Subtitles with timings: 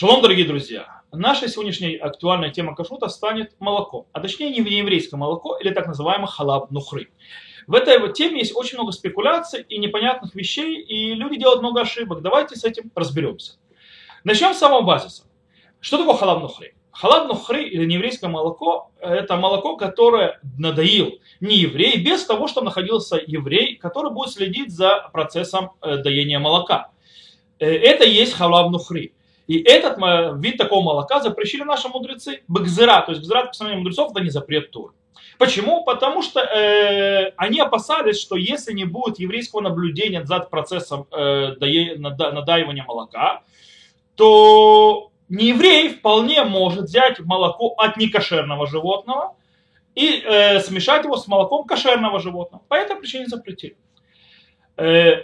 [0.00, 1.02] Шалом, дорогие друзья!
[1.10, 6.28] Наша сегодняшняя актуальная тема кашрута станет молоко, а точнее не еврейское молоко или так называемый
[6.28, 7.08] חלב נכרי.
[7.66, 11.80] В этой вот теме есть очень много спекуляций и непонятных вещей, и люди делают много
[11.80, 12.22] ошибок.
[12.22, 13.54] Давайте с этим разберемся.
[14.22, 15.24] Начнем с самого базиса.
[15.80, 16.76] Что такое חלב נכרי?
[16.92, 23.20] חלב נכרי или нееврейское молоко– это молоко, которое надоил не еврей, без того, чтобы находился
[23.26, 26.92] еврей, который будет следить за процессом э, доения молока.
[27.58, 29.12] Э, это есть халаб нухры.
[29.48, 29.96] И этот
[30.40, 32.42] вид такого молока запрещили наши мудрецы.
[32.48, 34.94] Бгзера, то есть гзера, по постановлению мудрецов, это не запрет Тур.
[35.38, 35.84] Почему?
[35.84, 42.84] Потому что э, они опасались, что если не будет еврейского наблюдения за процессом э, надаивания
[42.84, 43.42] молока,
[44.16, 49.36] то нееврей вполне может взять молоко от некошерного животного
[49.94, 52.62] и э, смешать его с молоком кошерного животного.
[52.68, 53.78] По этой причине запретили.
[54.76, 55.22] Э,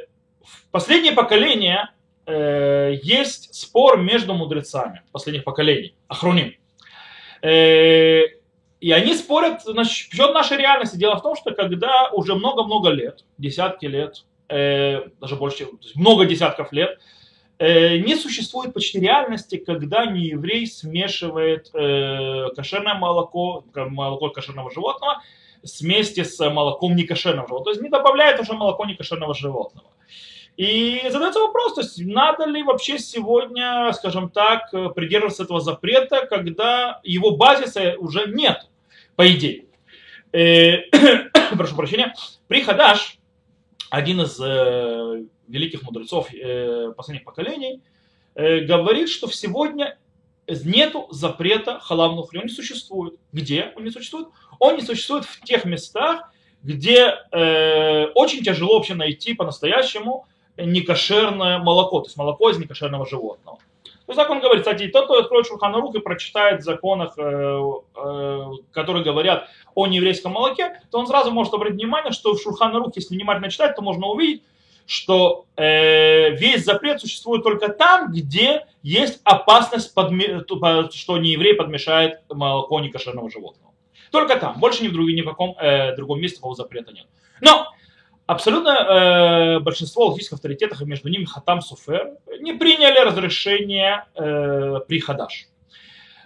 [0.71, 1.91] последнее поколение
[2.27, 6.55] э, есть спор между мудрецами последних поколений, Ахруним.
[7.43, 8.23] Э,
[8.81, 10.97] и они спорят насчет нашей реальности.
[10.97, 16.71] Дело в том, что когда уже много-много лет, десятки лет, э, даже больше, много десятков
[16.73, 16.99] лет,
[17.59, 25.23] э, не существует почти реальности, когда не еврей смешивает э, кошерное молоко, молоко кошерного животного,
[25.81, 27.65] вместе с молоком некошерного животного.
[27.65, 29.89] То есть не добавляет уже молоко некошерного животного.
[30.57, 37.01] И задается вопрос, то есть надо ли вообще сегодня, скажем так, придерживаться этого запрета, когда
[37.03, 38.69] его базиса уже нет,
[39.17, 39.65] по идее.
[40.33, 40.83] Э,
[41.57, 42.15] прошу прощения.
[42.47, 43.19] При Хадаш,
[43.91, 47.83] один из э, великих мудрецов э, последних поколений,
[48.35, 49.99] э, говорит, что сегодня
[50.47, 52.41] нету запрета халавну хли.
[52.41, 53.15] Он не существует.
[53.33, 54.29] Где он не существует?
[54.59, 56.31] Он не существует в тех местах,
[56.63, 63.59] где э, очень тяжело вообще найти по-настоящему некошерное молоко, то есть молоко из некошерного животного.
[64.07, 67.61] То есть так он говорит, кстати, тот, кто откроет Шурханарух и прочитает в законах, э,
[67.97, 72.95] э, которые говорят о нееврейском молоке, то он сразу может обратить внимание, что в Шурханарух,
[72.97, 74.43] если внимательно читать, то можно увидеть,
[74.87, 83.31] что э, весь запрет существует только там, где есть опасность, что нееврей подмешает молоко некошерного
[83.31, 83.73] животного.
[84.11, 85.09] Только там, больше ни в, друг...
[85.09, 85.57] ни в каком
[85.97, 87.07] другом месте такого запрета нет.
[87.41, 87.69] Но
[88.27, 95.01] абсолютно э, большинство логических авторитетов, и между ними Хатам Суфер, не приняли разрешение э, при
[95.01, 95.49] Хадаш.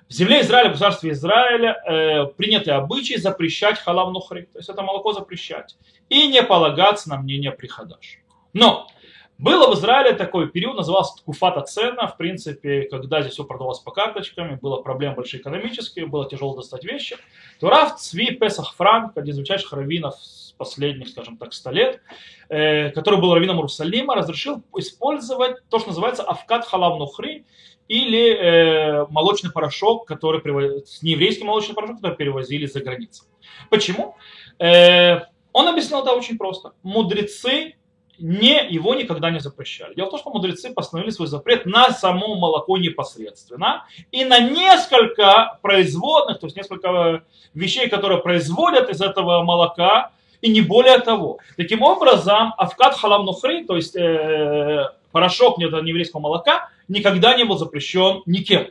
[0.08, 4.82] В земле Израиля, в государстве Израиля э, приняты обычаи запрещать халам нухри, то есть это
[4.82, 5.76] молоко запрещать,
[6.08, 8.20] и не полагаться на мнение при Хадаш.
[8.54, 8.88] Но
[9.36, 13.90] было в Израиле такой период, назывался Куфата цена, в принципе, когда здесь все продавалось по
[13.90, 17.16] карточкам, было проблемы большие экономические, было тяжело достать вещи,
[17.60, 20.16] то Раф Цви Песах Франк, один из величайших раввинов
[20.58, 22.00] последних, скажем так, 100 лет,
[22.48, 27.44] э, который был раввином Иерусалима, разрешил использовать то, что называется авкат халав нухри,
[27.88, 31.02] или э, молочный порошок, который привоз...
[31.02, 33.24] нееврейский молочный порошок, который перевозили за границу.
[33.70, 34.14] Почему?
[34.58, 35.20] Э,
[35.52, 36.72] он объяснил это очень просто.
[36.82, 37.76] Мудрецы
[38.18, 39.94] не, его никогда не запрещали.
[39.94, 45.58] Дело в том, что мудрецы постановили свой запрет на само молоко непосредственно и на несколько
[45.62, 47.24] производных, то есть несколько
[47.54, 51.38] вещей, которые производят из этого молока, и не более того.
[51.56, 58.22] Таким образом, авкат халам нухри, то есть э, порошок еврейского молока, никогда не был запрещен
[58.26, 58.68] никем.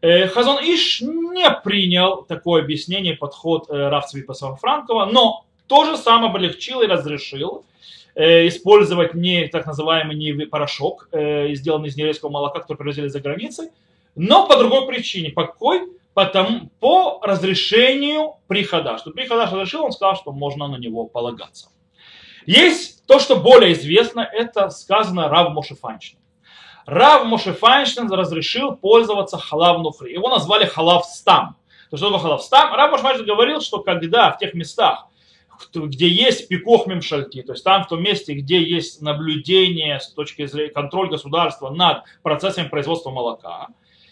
[0.00, 4.24] Э, Хазон Иш не принял такое объяснение, подход э, Равцеви
[4.60, 7.64] Франкова, но то же самое облегчил и разрешил
[8.14, 13.20] э, использовать не так называемый не порошок, э, сделанный из еврейского молока, который привозили за
[13.20, 13.70] границей,
[14.14, 15.30] но по другой причине.
[15.30, 15.82] По какой?
[16.18, 18.98] Потому, по разрешению прихода.
[18.98, 21.68] Что прихадаш разрешил, он сказал, что можно на него полагаться.
[22.44, 26.20] Есть то, что более известно, это сказано Рав Моше Файнштейн.
[26.86, 30.12] Рав Моше Файнштейн разрешил пользоваться халав нухри.
[30.12, 31.56] Его назвали халав стам.
[31.88, 32.74] То что такое халав стам?
[32.74, 35.06] Рав Моше Файнштейн говорил, что когда в тех местах,
[35.72, 40.46] где есть пикох мемшальти, то есть там в том месте, где есть наблюдение с точки
[40.46, 43.68] зрения контроль государства над процессами производства молока,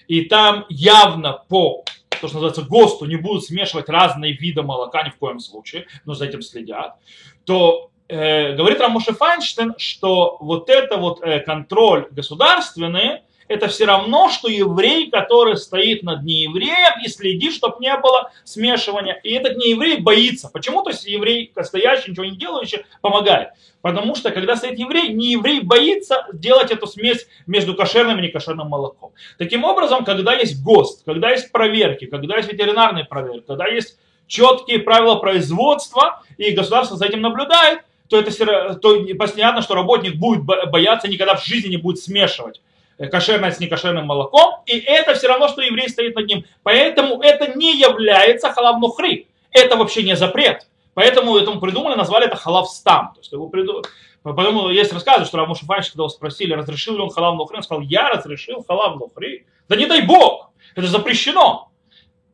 [0.08, 1.85] и там явно по
[2.20, 6.14] то, что называется, ГОСТу не будут смешивать разные виды молока ни в коем случае, но
[6.14, 6.97] за этим следят,
[7.44, 14.29] то э, говорит Рамоше Файнштейн, что вот это вот э, контроль государственный, это все равно,
[14.29, 19.15] что еврей, который стоит над неевреем и следит, чтобы не было смешивания.
[19.23, 20.51] И этот нееврей боится.
[20.53, 20.83] Почему?
[20.83, 23.51] То есть еврей, стоящий, ничего не делающий, помогает.
[23.83, 28.69] Потому что, когда стоит еврей, не еврей боится делать эту смесь между кошерным и некошерным
[28.69, 29.13] молоком.
[29.39, 33.97] Таким образом, когда есть ГОСТ, когда есть проверки, когда есть ветеринарные проверки, когда есть
[34.27, 40.45] четкие правила производства, и государство за этим наблюдает, то это то понятно, что работник будет
[40.45, 42.61] бояться, никогда в жизни не будет смешивать
[42.99, 46.45] кошерное с некошерным молоком, и это все равно, что еврей стоит над ним.
[46.63, 49.29] Поэтому это не является халав нухри.
[49.51, 50.67] Это вообще не запрет.
[50.95, 53.13] Поэтому этому придумали, назвали это халав стам.
[53.15, 53.83] То есть, его приду...
[54.23, 57.63] Поэтому есть рассказы, что Рамуш Фанч, когда его спросили, разрешил ли он халав нухри, он
[57.63, 59.47] сказал, я разрешил халав нухри.
[59.69, 61.71] Да не дай бог, это запрещено.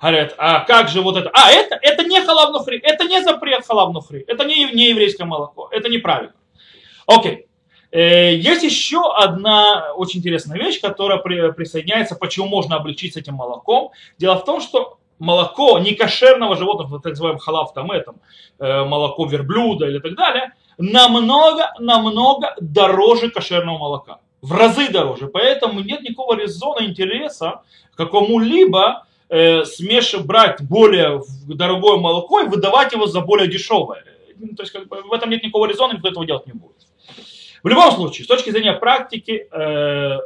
[0.01, 1.31] Говорят, а как же вот это?
[1.35, 5.25] А, это, это не халав нухри, это не запрет халав нухри, это не, не еврейское
[5.25, 6.35] молоко, это неправильно.
[7.07, 7.47] Окей.
[7.93, 13.91] Э, есть еще одна очень интересная вещь, которая присоединяется, почему можно облегчить с этим молоком.
[14.19, 18.17] Дело в том, что молоко некошерного животного, так называемый халав там, этом,
[18.59, 24.19] э, молоко верблюда или так далее, намного, намного дороже кошерного молока.
[24.41, 25.29] В разы дороже.
[25.29, 27.61] Поэтому нет никакого резона интереса
[27.95, 34.03] какому-либо э, смеш, брать более дорогое молоко и выдавать его за более дешевое.
[34.57, 36.73] То есть как бы, в этом нет никакого резона, никто этого делать не будет.
[37.63, 40.19] В любом случае, с точки зрения практики, э,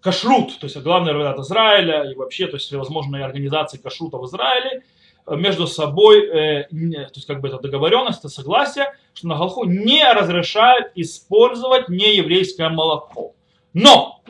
[0.00, 4.84] кашрут, то есть главный раввинат Израиля и вообще, то есть всевозможные организации кашрута в Израиле,
[5.26, 9.64] э, между собой, э, то есть как бы это договоренность, это согласие, что на Галху
[9.64, 13.32] не разрешают использовать нееврейское молоко.
[13.72, 14.20] Но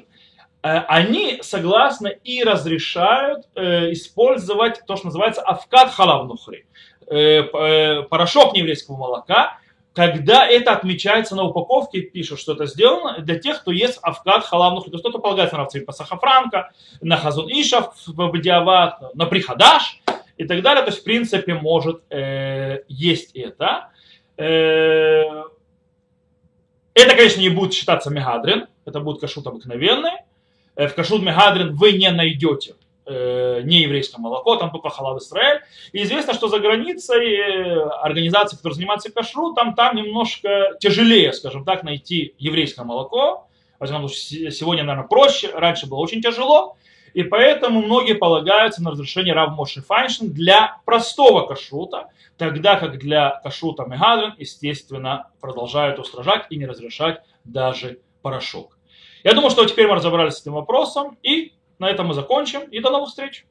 [0.62, 6.64] э, они согласны и разрешают э, использовать то, что называется авкат халав нухри,
[7.08, 9.58] э, э, порошок нееврейского молока,
[9.94, 14.90] когда это отмечается на упаковке, пишут, что это сделано для тех, кто ест авкат халавнух.
[14.90, 20.00] То кто-то полагается на Равцвит Пасахафранка, на Хазун Ишав, в Бадиават, на Прихадаш
[20.36, 20.82] и так далее.
[20.82, 23.90] То есть, в принципе, может э, есть это.
[24.36, 25.44] Э,
[26.94, 30.12] это, конечно, не будет считаться мегадрин, это будет кашут обыкновенный.
[30.74, 32.74] Э, в кашут мегадрин вы не найдете
[33.06, 35.60] э, не еврейское молоко, там только халав Израиль.
[35.92, 41.64] И известно, что за границей э, организации, которые занимаются кашру, там, там немножко тяжелее, скажем
[41.64, 43.48] так, найти еврейское молоко.
[43.80, 46.76] Сегодня, наверное, проще, раньше было очень тяжело.
[47.14, 53.40] И поэтому многие полагаются на разрешение Рав Моши Файншин для простого кашрута, тогда как для
[53.44, 58.76] кашрута Мегадрин, естественно, продолжают устражать и не разрешать даже порошок.
[59.22, 62.80] Я думаю, что теперь мы разобрались с этим вопросом и на этом мы закончим и
[62.80, 63.46] до новых встреч.